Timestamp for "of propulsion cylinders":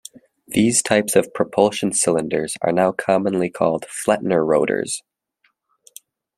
1.15-2.57